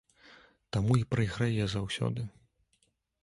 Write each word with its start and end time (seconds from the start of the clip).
Таму 0.77 0.93
і 0.99 1.03
прайграе 1.11 1.63
заўсёды. 1.75 2.21